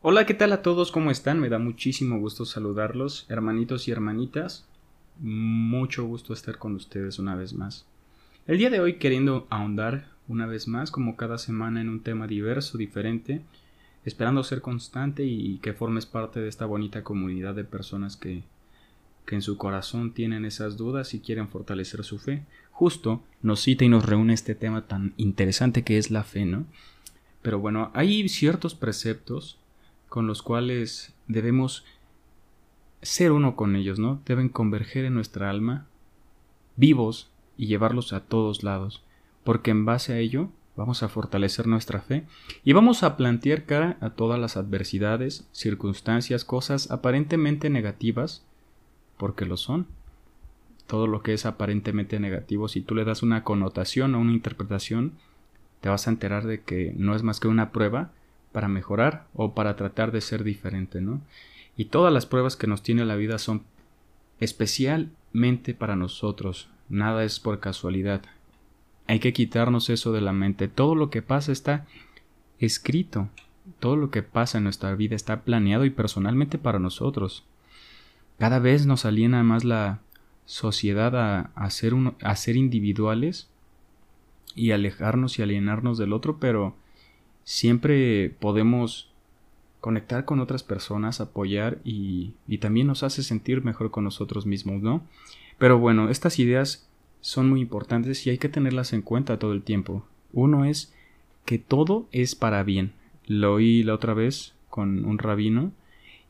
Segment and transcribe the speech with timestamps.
[0.00, 0.92] Hola, ¿qué tal a todos?
[0.92, 1.40] ¿Cómo están?
[1.40, 4.64] Me da muchísimo gusto saludarlos, hermanitos y hermanitas.
[5.18, 7.84] Mucho gusto estar con ustedes una vez más.
[8.46, 12.28] El día de hoy queriendo ahondar una vez más, como cada semana, en un tema
[12.28, 13.42] diverso, diferente,
[14.04, 18.44] esperando ser constante y que formes parte de esta bonita comunidad de personas que,
[19.26, 22.44] que en su corazón tienen esas dudas y quieren fortalecer su fe.
[22.70, 26.66] Justo nos cita y nos reúne este tema tan interesante que es la fe, ¿no?
[27.42, 29.57] Pero bueno, hay ciertos preceptos
[30.08, 31.84] con los cuales debemos
[33.02, 34.20] ser uno con ellos, ¿no?
[34.26, 35.86] Deben converger en nuestra alma,
[36.76, 39.02] vivos, y llevarlos a todos lados,
[39.44, 42.24] porque en base a ello vamos a fortalecer nuestra fe
[42.64, 48.46] y vamos a plantear cara a todas las adversidades, circunstancias, cosas aparentemente negativas,
[49.18, 49.88] porque lo son.
[50.86, 55.14] Todo lo que es aparentemente negativo, si tú le das una connotación o una interpretación,
[55.80, 58.12] te vas a enterar de que no es más que una prueba
[58.52, 61.20] para mejorar o para tratar de ser diferente, ¿no?
[61.76, 63.62] Y todas las pruebas que nos tiene la vida son
[64.40, 68.22] especialmente para nosotros, nada es por casualidad.
[69.06, 70.68] Hay que quitarnos eso de la mente.
[70.68, 71.86] Todo lo que pasa está
[72.58, 73.28] escrito.
[73.80, 77.44] Todo lo que pasa en nuestra vida está planeado y personalmente para nosotros.
[78.38, 80.00] Cada vez nos aliena más la
[80.44, 81.16] sociedad
[81.54, 83.48] a, ser, a ser individuales
[84.54, 86.74] y alejarnos y alienarnos del otro, pero
[87.48, 89.08] siempre podemos
[89.80, 94.82] conectar con otras personas, apoyar y, y, también nos hace sentir mejor con nosotros mismos,
[94.82, 95.00] ¿no?
[95.56, 96.86] Pero bueno, estas ideas
[97.22, 100.04] son muy importantes y hay que tenerlas en cuenta todo el tiempo.
[100.34, 100.92] Uno es
[101.46, 102.92] que todo es para bien.
[103.26, 105.72] Lo oí la otra vez con un rabino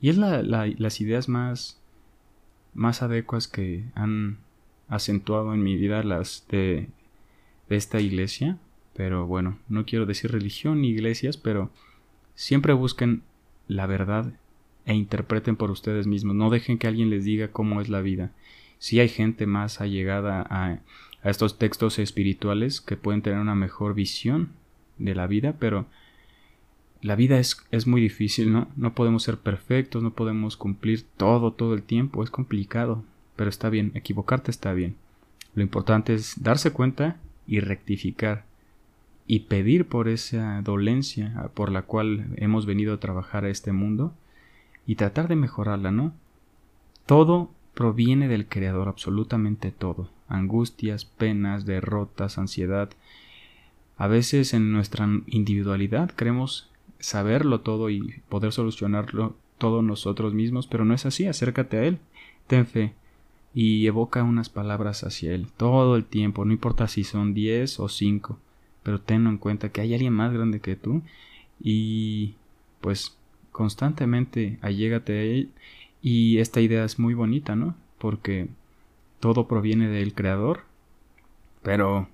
[0.00, 1.80] y es la, las ideas más,
[2.74, 4.38] más adecuadas que han
[4.86, 6.86] acentuado en mi vida las de,
[7.68, 8.56] de esta iglesia
[8.98, 11.70] pero bueno, no quiero decir religión ni iglesias, pero
[12.34, 13.22] siempre busquen
[13.68, 14.32] la verdad
[14.86, 16.34] e interpreten por ustedes mismos.
[16.34, 18.32] No dejen que alguien les diga cómo es la vida.
[18.80, 20.80] Si hay gente más allegada a,
[21.22, 24.48] a estos textos espirituales que pueden tener una mejor visión
[24.98, 25.86] de la vida, pero
[27.00, 28.66] la vida es, es, muy difícil, ¿no?
[28.74, 33.04] No podemos ser perfectos, no podemos cumplir todo todo el tiempo, es complicado,
[33.36, 34.96] pero está bien, equivocarte está bien.
[35.54, 37.16] Lo importante es darse cuenta
[37.46, 38.47] y rectificar
[39.30, 43.72] y pedir por esa dolencia ah, por la cual hemos venido a trabajar a este
[43.72, 44.14] mundo
[44.86, 46.14] y tratar de mejorarla, ¿no?
[47.04, 50.08] Todo proviene del Creador, absolutamente todo.
[50.28, 52.88] Angustias, penas, derrotas, ansiedad.
[53.98, 60.86] A veces en nuestra individualidad creemos saberlo todo y poder solucionarlo todo nosotros mismos, pero
[60.86, 61.26] no es así.
[61.26, 61.98] Acércate a Él,
[62.46, 62.94] ten fe
[63.52, 67.88] y evoca unas palabras hacia Él todo el tiempo, no importa si son diez o
[67.90, 68.38] cinco
[68.88, 71.02] pero tenlo en cuenta que hay alguien más grande que tú
[71.60, 72.36] y
[72.80, 73.18] pues
[73.52, 75.50] constantemente allégate a él
[76.00, 77.74] y esta idea es muy bonita, ¿no?
[77.98, 78.48] Porque
[79.20, 80.62] todo proviene del creador,
[81.62, 82.08] pero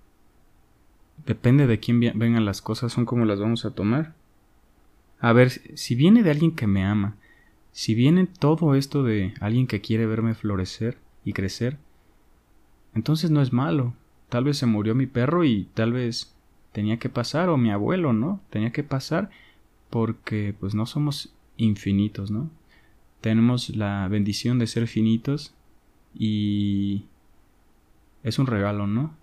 [1.25, 4.13] depende de quién vengan las cosas, son como las vamos a tomar.
[5.21, 7.15] A ver, si viene de alguien que me ama,
[7.71, 11.79] si viene todo esto de alguien que quiere verme florecer y crecer,
[12.97, 13.95] entonces no es malo.
[14.29, 16.34] Tal vez se murió mi perro y tal vez
[16.75, 18.41] tenía que pasar, o mi abuelo, ¿no?
[18.51, 19.31] Tenía que pasar
[19.91, 22.51] porque pues no somos infinitos, ¿no?
[23.21, 25.55] Tenemos la bendición de ser finitos
[26.13, 27.05] y
[28.25, 29.15] es un regalo, ¿no?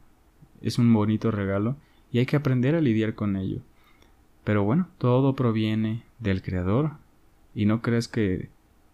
[0.61, 1.75] Es un bonito regalo
[2.09, 3.59] y hay que aprender a lidiar con ello.
[4.45, 6.91] Pero bueno, todo proviene del Creador
[7.53, 8.47] y no crees que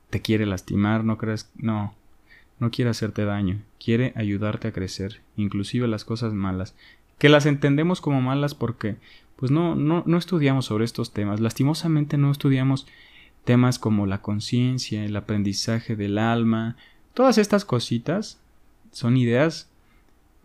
[0.10, 1.94] te quiere lastimar, no crees, no,
[2.58, 6.76] no quiere hacerte daño, quiere ayudarte a crecer, inclusive las cosas malas
[7.18, 8.98] que las entendemos como malas porque
[9.36, 11.40] pues no, no, no estudiamos sobre estos temas.
[11.40, 12.88] Lastimosamente no estudiamos
[13.44, 16.76] temas como la conciencia, el aprendizaje del alma,
[17.14, 18.40] todas estas cositas
[18.92, 19.70] son ideas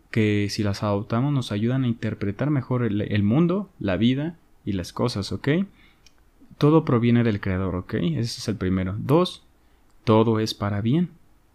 [0.09, 4.73] que si las adoptamos nos ayudan a interpretar mejor el, el mundo, la vida y
[4.73, 5.49] las cosas, ¿ok?
[6.57, 7.95] Todo proviene del creador, ¿ok?
[7.95, 8.95] Ese es el primero.
[8.99, 9.43] Dos,
[10.03, 11.09] todo es para bien.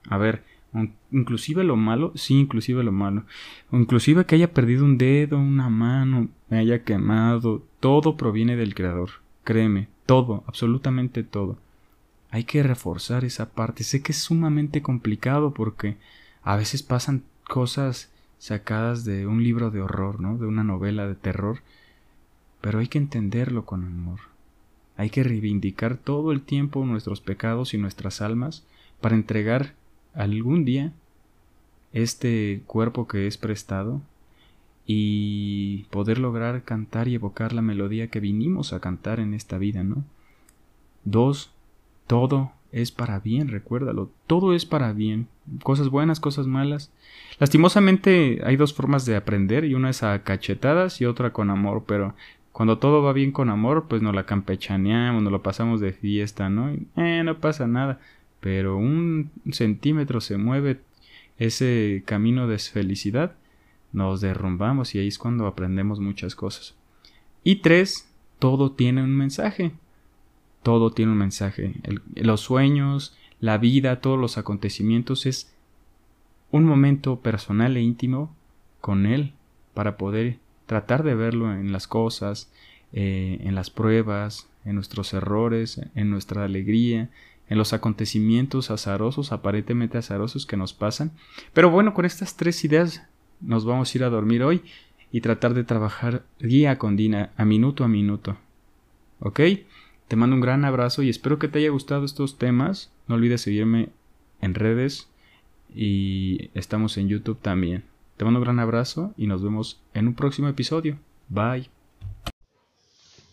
[0.09, 0.43] A ver,
[1.11, 3.25] Inclusive lo malo, sí, inclusive lo malo.
[3.73, 9.11] inclusive que haya perdido un dedo, una mano, me haya quemado, todo proviene del Creador.
[9.44, 11.59] Créeme, todo, absolutamente todo.
[12.31, 13.85] Hay que reforzar esa parte.
[13.85, 15.97] Sé que es sumamente complicado porque
[16.43, 20.37] a veces pasan cosas sacadas de un libro de horror, ¿no?
[20.37, 21.61] De una novela de terror.
[22.61, 24.20] Pero hay que entenderlo con amor.
[24.99, 28.67] Hay que reivindicar todo el tiempo nuestros pecados y nuestras almas
[29.00, 29.75] para entregar
[30.19, 30.93] algún día
[31.93, 34.03] este cuerpo que es prestado
[34.85, 39.85] y poder lograr cantar y evocar la melodía que vinimos a cantar en esta vida,
[39.85, 40.05] ¿no?
[41.05, 41.50] Dos,
[42.06, 44.11] todo es para bien, recuérdalo.
[44.26, 45.29] Todo es para bien.
[45.62, 46.91] Cosas buenas, cosas malas.
[47.38, 51.85] Lastimosamente hay dos formas de aprender y una es a cachetadas y otra con amor,
[51.87, 52.15] pero
[52.53, 56.49] cuando todo va bien con amor, pues nos la campechaneamos, nos lo pasamos de fiesta,
[56.49, 56.70] ¿no?
[56.97, 58.00] Eh, no pasa nada.
[58.40, 60.81] Pero un centímetro se mueve
[61.38, 63.35] ese camino de felicidad,
[63.93, 66.75] nos derrumbamos y ahí es cuando aprendemos muchas cosas.
[67.44, 68.08] Y tres,
[68.38, 69.73] todo tiene un mensaje
[70.62, 71.73] todo tiene un mensaje.
[72.14, 75.55] los sueños, la vida, todos los acontecimientos es
[76.50, 78.34] un momento personal e íntimo
[78.81, 79.32] con Él
[79.75, 82.50] para poder tratar de verlo en las cosas,
[82.93, 87.11] eh, en las pruebas, en nuestros errores, en nuestra alegría,
[87.49, 91.12] en los acontecimientos azarosos, aparentemente azarosos que nos pasan.
[91.53, 93.03] Pero bueno, con estas tres ideas
[93.41, 94.62] nos vamos a ir a dormir hoy
[95.11, 98.37] y tratar de trabajar día con día, a minuto a minuto.
[99.21, 99.41] ¿Ok?
[100.09, 102.91] Te mando un gran abrazo y espero que te haya gustado estos temas.
[103.06, 103.91] No olvides seguirme
[104.41, 105.09] en redes
[105.75, 107.85] y estamos en YouTube también.
[108.17, 110.99] Te mando un gran abrazo y nos vemos en un próximo episodio.
[111.29, 111.78] Bye.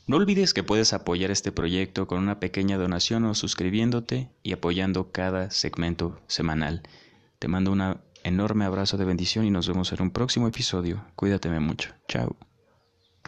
[0.08, 5.12] No olvides que puedes apoyar este proyecto con una pequeña donación o suscribiéndote y apoyando
[5.12, 6.84] cada segmento semanal.
[7.40, 11.04] Te mando un enorme abrazo de bendición y nos vemos en un próximo episodio.
[11.16, 11.90] Cuídate mucho.
[12.08, 12.36] Chao.